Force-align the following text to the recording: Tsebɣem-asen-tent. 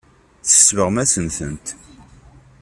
Tsebɣem-asen-tent. 0.43 1.65